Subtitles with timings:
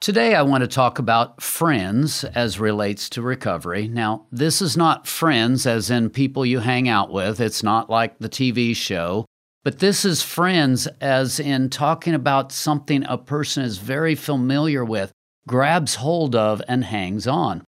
[0.00, 3.86] Today, I want to talk about friends as relates to recovery.
[3.86, 8.18] Now, this is not friends as in people you hang out with, it's not like
[8.18, 9.26] the TV show,
[9.62, 15.12] but this is friends as in talking about something a person is very familiar with,
[15.46, 17.62] grabs hold of, and hangs on.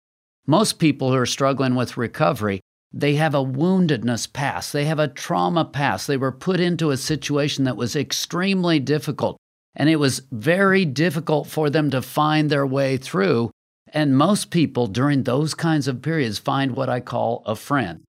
[0.48, 2.62] Most people who are struggling with recovery,
[2.94, 6.08] they have a woundedness past, they have a trauma past.
[6.08, 9.36] They were put into a situation that was extremely difficult
[9.76, 13.52] and it was very difficult for them to find their way through.
[13.94, 18.04] And most people during those kinds of periods find what I call a friend.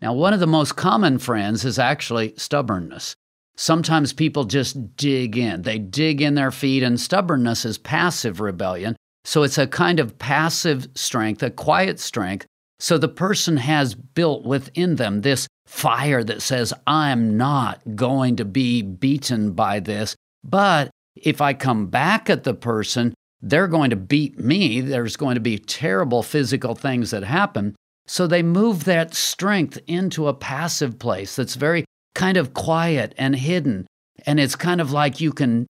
[0.00, 3.14] Now, one of the most common friends is actually stubbornness.
[3.56, 8.94] Sometimes people just dig in, they dig in their feet, and stubbornness is passive rebellion.
[9.24, 12.46] So it's a kind of passive strength, a quiet strength.
[12.78, 18.44] So the person has built within them this fire that says, I'm not going to
[18.44, 20.14] be beaten by this,
[20.44, 20.90] but
[21.22, 24.80] if I come back at the person, they're going to beat me.
[24.80, 27.76] There's going to be terrible physical things that happen.
[28.06, 33.36] So they move that strength into a passive place that's very kind of quiet and
[33.36, 33.86] hidden.
[34.26, 35.66] And it's kind of like you can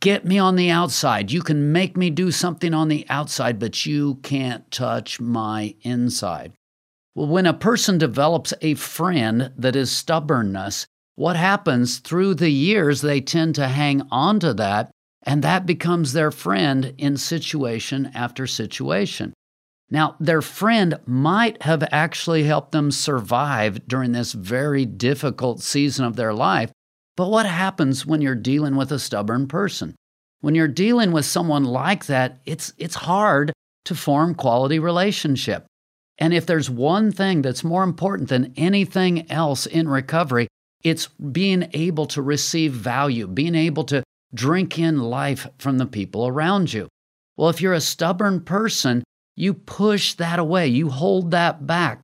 [0.00, 1.30] get me on the outside.
[1.30, 6.52] You can make me do something on the outside, but you can't touch my inside.
[7.14, 13.00] Well, when a person develops a friend that is stubbornness, what happens through the years,
[13.00, 14.90] they tend to hang on to that,
[15.22, 19.32] and that becomes their friend in situation after situation.
[19.90, 26.16] Now, their friend might have actually helped them survive during this very difficult season of
[26.16, 26.72] their life.
[27.16, 29.94] But what happens when you're dealing with a stubborn person?
[30.40, 33.52] When you're dealing with someone like that, it's, it's hard
[33.84, 35.64] to form quality relationship.
[36.18, 40.48] And if there's one thing that's more important than anything else in recovery,
[40.84, 46.26] it's being able to receive value, being able to drink in life from the people
[46.26, 46.88] around you.
[47.36, 49.02] Well, if you're a stubborn person,
[49.34, 52.00] you push that away, you hold that back.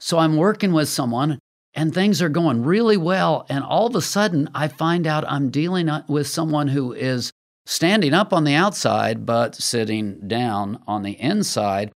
[0.00, 1.38] So I'm working with someone
[1.74, 3.46] and things are going really well.
[3.48, 7.30] And all of a sudden, I find out I'm dealing with someone who is
[7.66, 11.92] standing up on the outside, but sitting down on the inside.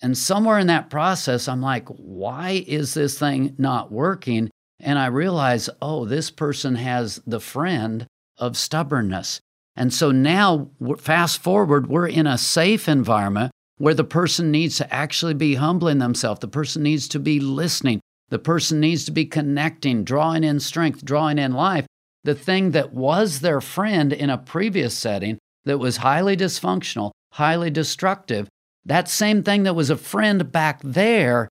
[0.00, 4.48] And somewhere in that process, I'm like, why is this thing not working?
[4.80, 8.06] And I realize, oh, this person has the friend
[8.36, 9.40] of stubbornness.
[9.76, 14.92] And so now, fast forward, we're in a safe environment where the person needs to
[14.92, 16.40] actually be humbling themselves.
[16.40, 18.00] The person needs to be listening.
[18.28, 21.86] The person needs to be connecting, drawing in strength, drawing in life.
[22.24, 27.70] The thing that was their friend in a previous setting that was highly dysfunctional, highly
[27.70, 28.48] destructive,
[28.84, 31.48] that same thing that was a friend back there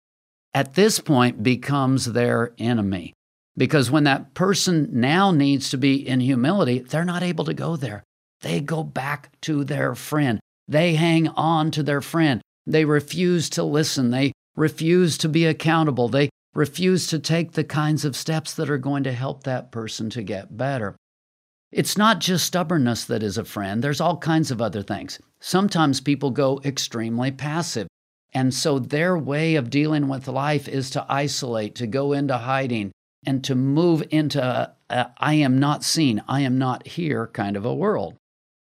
[0.54, 3.14] at this point becomes their enemy.
[3.58, 7.76] Because when that person now needs to be in humility, they're not able to go
[7.76, 8.04] there.
[8.42, 10.40] They go back to their friend.
[10.68, 12.42] They hang on to their friend.
[12.68, 14.12] They refuse to listen.
[14.12, 16.08] They refuse to be accountable.
[16.08, 20.10] They refuse to take the kinds of steps that are going to help that person
[20.12, 20.96] to get better.
[21.72, 25.20] It's not just stubbornness that is a friend, there's all kinds of other things.
[25.40, 27.88] Sometimes people go extremely passive.
[28.34, 32.92] And so their way of dealing with life is to isolate, to go into hiding,
[33.28, 37.58] and to move into a, a I am not seen, I am not here kind
[37.58, 38.16] of a world.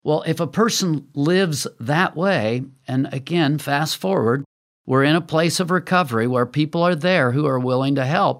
[0.04, 4.44] Well, if a person lives that way, and again, fast forward,
[4.86, 8.40] we're in a place of recovery where people are there who are willing to help.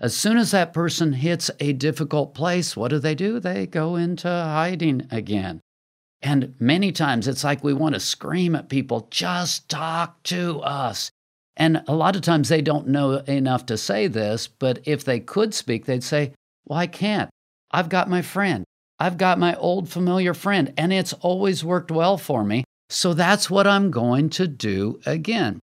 [0.00, 3.38] As soon as that person hits a difficult place, what do they do?
[3.38, 5.60] They go into hiding again.
[6.22, 11.10] And many times it's like we want to scream at people, just talk to us.
[11.58, 15.18] And a lot of times they don't know enough to say this, but if they
[15.18, 16.32] could speak, they'd say,
[16.64, 17.28] Well, I can't.
[17.72, 18.64] I've got my friend.
[19.00, 22.64] I've got my old familiar friend, and it's always worked well for me.
[22.88, 25.60] So that's what I'm going to do again.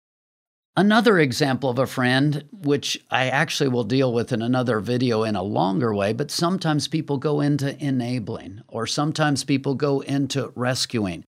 [0.76, 5.36] Another example of a friend, which I actually will deal with in another video in
[5.36, 11.22] a longer way, but sometimes people go into enabling or sometimes people go into rescuing.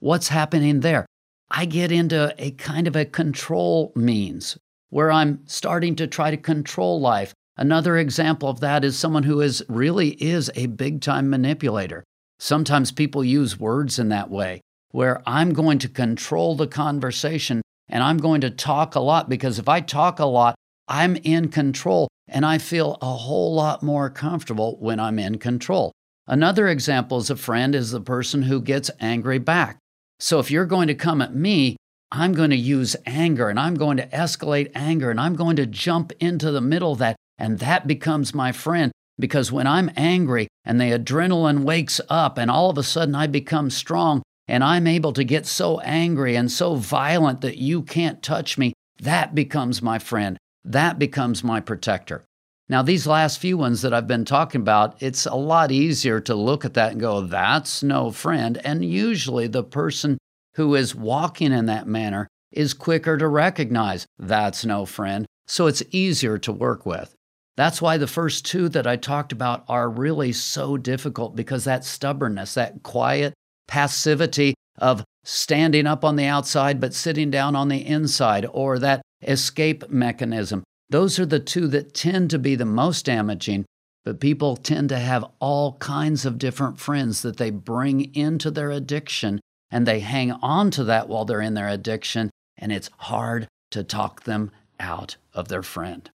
[0.00, 1.06] What's happening there?
[1.50, 4.56] I get into a kind of a control means
[4.90, 7.34] where I'm starting to try to control life.
[7.56, 12.04] Another example of that is someone who is really is a big time manipulator.
[12.38, 14.60] Sometimes people use words in that way
[14.92, 19.58] where I'm going to control the conversation and I'm going to talk a lot because
[19.58, 20.54] if I talk a lot,
[20.86, 25.90] I'm in control and I feel a whole lot more comfortable when I'm in control.
[26.28, 29.79] Another example as a friend is the person who gets angry back.
[30.20, 31.76] So if you're going to come at me,
[32.12, 35.66] I'm going to use anger and I'm going to escalate anger and I'm going to
[35.66, 37.16] jump into the middle of that.
[37.38, 42.50] And that becomes my friend because when I'm angry and the adrenaline wakes up and
[42.50, 46.50] all of a sudden I become strong and I'm able to get so angry and
[46.50, 50.36] so violent that you can't touch me, that becomes my friend.
[50.64, 52.24] That becomes my protector.
[52.70, 56.36] Now, these last few ones that I've been talking about, it's a lot easier to
[56.36, 58.60] look at that and go, that's no friend.
[58.64, 60.18] And usually the person
[60.54, 65.26] who is walking in that manner is quicker to recognize that's no friend.
[65.48, 67.12] So it's easier to work with.
[67.56, 71.84] That's why the first two that I talked about are really so difficult because that
[71.84, 73.34] stubbornness, that quiet
[73.66, 79.02] passivity of standing up on the outside but sitting down on the inside, or that
[79.22, 80.62] escape mechanism.
[80.90, 83.64] Those are the two that tend to be the most damaging,
[84.04, 88.70] but people tend to have all kinds of different friends that they bring into their
[88.70, 89.40] addiction
[89.70, 92.28] and they hang on to that while they're in their addiction,
[92.58, 94.50] and it's hard to talk them
[94.80, 96.10] out of their friend.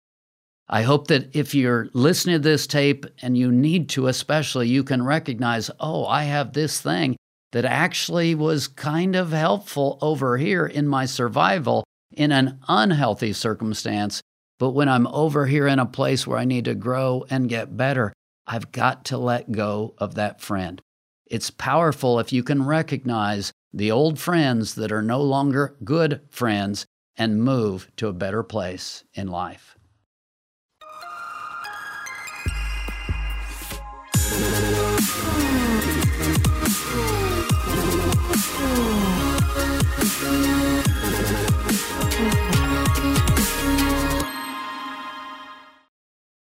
[0.68, 4.84] I hope that if you're listening to this tape and you need to, especially, you
[4.84, 7.16] can recognize, oh, I have this thing
[7.54, 14.22] that actually was kind of helpful over here in my survival in an unhealthy circumstance.
[14.58, 17.76] But when I'm over here in a place where I need to grow and get
[17.76, 18.14] better,
[18.48, 20.82] I've got to let go of that friend.
[21.26, 26.86] It's powerful if you can recognize the old friends that are no longer good friends
[27.18, 29.75] and move to a better place in life.